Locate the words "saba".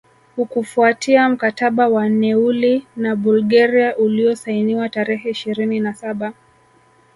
5.93-6.33